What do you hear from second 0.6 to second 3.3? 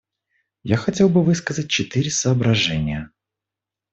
Я хотел бы высказать четыре соображения.